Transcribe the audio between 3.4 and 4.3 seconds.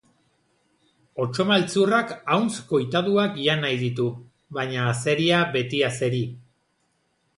jan nahi ditu,